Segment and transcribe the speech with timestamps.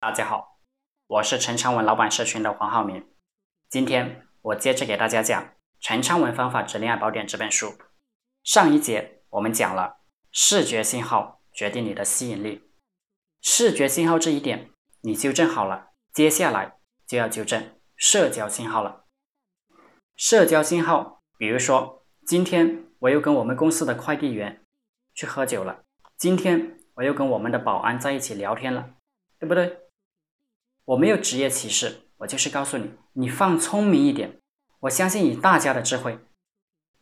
[0.00, 0.60] 大家好，
[1.08, 3.04] 我是陈昌文老板社群的黄浩明。
[3.68, 5.42] 今天我接着给大家讲
[5.80, 7.76] 《陈昌文方法之恋爱宝典》这本书。
[8.44, 9.96] 上一节我们讲了
[10.30, 12.70] 视觉信号决定你的吸引力，
[13.42, 19.04] 视觉信号这一点你纠正好了，接下来就要纠正社交信号了。
[20.14, 24.62] 社交信号，比如说今天我又跟我们公司的快递员
[25.12, 25.82] 去喝酒了，
[26.16, 28.90] 今天我又跟我们的保安在一起聊天了，
[29.40, 29.87] 对不对？
[30.88, 34.40] 我没有职业歧视，我就是告诉你，你放聪明一点。
[34.80, 36.18] 我相信以大家的智慧，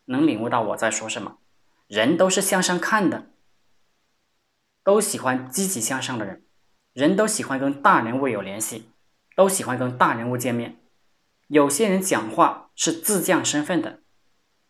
[0.07, 1.39] 能领悟到我在说什么。
[1.87, 3.31] 人都是向上看的，
[4.83, 6.45] 都喜欢积极向上的人，
[6.95, 8.91] 人都喜欢跟大人物有联系，
[9.37, 10.81] 都喜欢跟大人物见面。
[11.47, 14.01] 有些人讲话是自降身份的，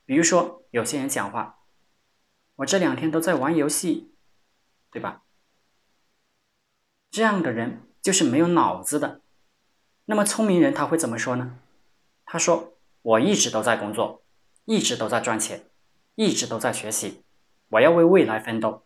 [0.04, 1.60] 比如说有些人讲话，
[2.56, 4.12] 我这两天都在玩游戏，
[4.90, 5.22] 对吧？
[7.10, 7.80] 这样的人。
[8.06, 9.20] 就是没有脑子的，
[10.04, 11.58] 那么聪明人他会怎么说呢？
[12.24, 14.22] 他说：“我一直都在工作，
[14.64, 15.64] 一直都在赚钱，
[16.14, 17.24] 一直都在学习，
[17.70, 18.84] 我要为未来奋斗。”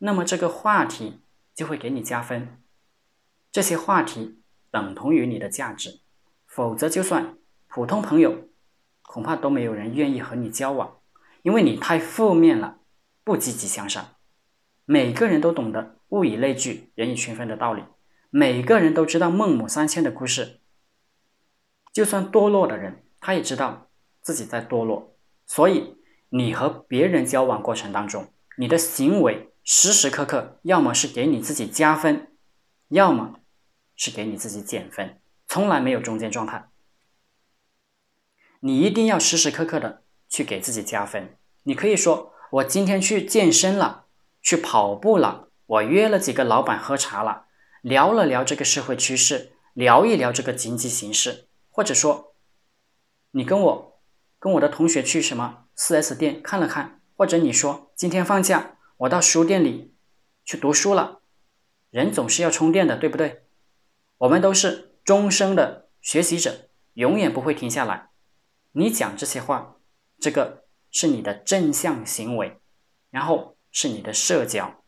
[0.00, 1.22] 那么这个话题
[1.54, 2.60] 就会给你加分，
[3.50, 6.00] 这些话题等同于你的价值，
[6.46, 7.38] 否则就算
[7.68, 8.48] 普通朋友，
[9.00, 10.98] 恐怕都没有人愿意和你交往，
[11.40, 12.80] 因为你太负面了，
[13.24, 14.06] 不积极向上。
[14.84, 17.82] 每个人都懂得物以类聚，人以群分的道理。
[18.30, 20.60] 每个人都知道孟母三迁的故事，
[21.94, 23.88] 就算堕落的人，他也知道
[24.20, 25.16] 自己在堕落。
[25.46, 25.96] 所以，
[26.28, 32.36] 你和别人交往过程当中，你的行为时时刻刻要么是给你自己加分，
[32.88, 33.40] 要么
[33.96, 36.68] 是给你自己减分，从来没有中间状态。
[38.60, 41.38] 你一定要时时刻刻的去给自己加分。
[41.62, 44.04] 你可以说：“我今天去健身了，
[44.42, 47.46] 去跑步了，我约了几个老板喝茶了。”
[47.82, 52.34] 聊了聊这个社会趋势，聊一聊这个经济形势，或者说，
[53.30, 54.00] 你跟我
[54.40, 59.94] 跟我的同学去什么四 S 店看了看，或者你说今天放假，我到书店里
[60.44, 61.20] 去读书了。
[61.90, 63.44] 人总是要充电的，对不对？
[64.18, 68.10] 我们都是终生的学习者，永远不会停下来。
[68.72, 69.76] 你讲这些话，
[70.18, 72.58] 这个是你的正向行为，
[73.10, 74.82] 然后是你的社交，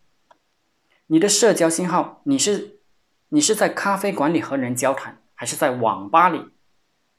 [1.07, 2.80] 你的社交信号，你是。
[3.33, 6.51] 你是在咖啡馆里和人交谈，还是在网吧里，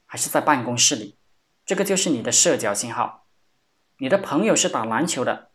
[0.05, 1.17] 还是在办公室里？
[1.65, 3.25] 这个就是你的社交信号。
[3.97, 5.51] 你的朋友是打篮球的，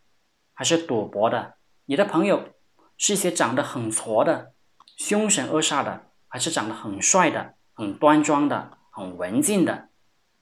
[0.55, 1.57] 还是赌博的？
[1.85, 2.55] 你的朋友
[2.97, 4.55] 是一些长得很矬的、
[4.97, 9.91] 凶神恶煞的，还是长得很帅的、很端庄的、很文静的？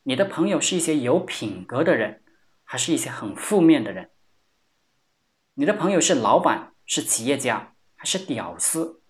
[0.05, 2.23] 你的朋友是一些有品格的人，
[2.63, 4.11] 还是一些很负面的人？
[5.55, 9.01] 你的朋友是老板，是企业家，还是屌丝？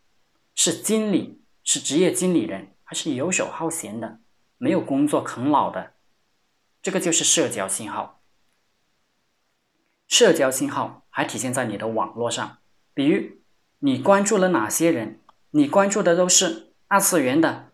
[0.55, 4.21] 是经理，是职业经理人，还是游手好闲的、
[4.59, 5.95] 没有工作啃老的？
[6.81, 8.23] 这个就是社交信号。
[10.07, 12.59] 社交信号还体现在你的网络上，
[12.93, 13.39] 比如
[13.81, 15.21] 你关注了哪些人？
[15.51, 17.73] 你关注的都是二次元的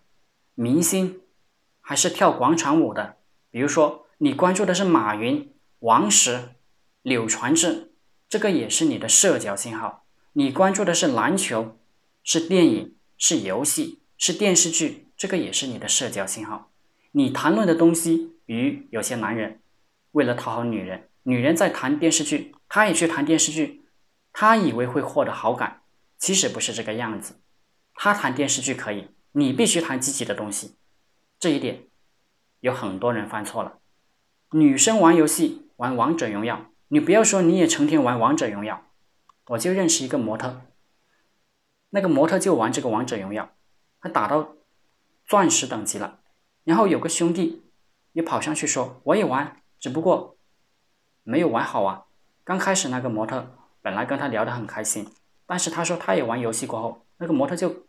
[0.54, 1.20] 明星，
[1.80, 3.16] 还是跳广场舞的？
[3.50, 6.50] 比如说，你关注的是马云、王石、
[7.02, 7.92] 柳传志，
[8.28, 10.06] 这个也是你的社交信号。
[10.34, 11.76] 你关注的是篮球。
[12.22, 16.70] 是电影，是游戏，是电视剧，这个也是你的社交信号。
[17.12, 19.60] 你谈论的东西，与有些男人
[20.12, 23.84] 为了讨好女人，女人在谈电视剧，他也去谈电视剧，
[24.32, 25.82] 他以为会获得好感，
[26.19, 27.41] 其实不是这个样子。
[27.94, 30.76] 他谈电视剧可以，你必须谈积极的东西。
[31.38, 31.84] 这一点
[32.60, 33.78] 有很多人犯错了。
[34.53, 38.86] 女生玩游戏，玩王者荣耀，你不要说你也成天玩王者荣耀，
[39.48, 40.62] 我就认识一个模特。
[41.91, 43.51] 那个模特就玩这个王者荣耀，
[44.01, 44.55] 他打到
[45.27, 46.21] 钻石等级了。
[46.65, 47.65] 然后有个兄弟
[48.12, 50.37] 也跑上去说：“我也玩，只不过
[51.23, 52.06] 没有玩好啊。”
[52.45, 55.09] 刚开始那个模特本来跟他聊得很开心，
[55.47, 57.87] 但是他说他也玩游戏过后，那个模特就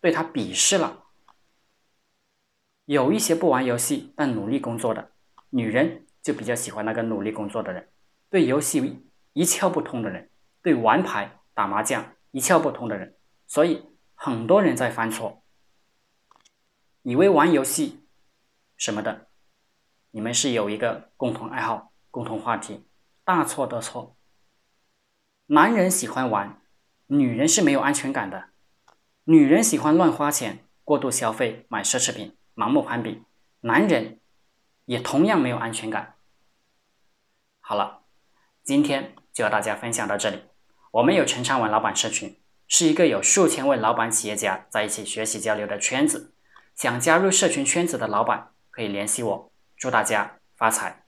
[0.00, 1.04] 对他鄙视了。
[2.84, 5.12] 有一些不玩游戏但努力工作的
[5.50, 7.88] 女人就比较喜欢那个努力工作的人，
[8.28, 10.28] 对游戏一窍不通的人，
[10.60, 13.14] 对玩牌打麻将一窍不通的人。
[13.50, 15.42] 所以很多人在犯错，
[17.02, 18.06] 以为玩游戏
[18.76, 19.26] 什么的，
[20.12, 22.86] 你们是有一个共同爱好、共同话题，
[23.24, 24.16] 大错特错。
[25.46, 26.62] 男人喜欢玩，
[27.08, 28.50] 女人是没有安全感的。
[29.24, 33.24] 女人喜欢乱花钱、过度消费、买奢侈品、盲目攀比，
[33.62, 34.20] 男人
[34.84, 36.14] 也同样没有安全感。
[37.58, 38.04] 好了，
[38.62, 40.44] 今天就和大家分享到这里。
[40.92, 42.39] 我们有陈昌文老板社群。
[42.70, 46.32] 是一个有数千位老板企业家在一起学习交流的圈子。
[46.76, 49.52] 想加入社群圈子的老板可以联系我。
[49.76, 50.99] 祝大家发财！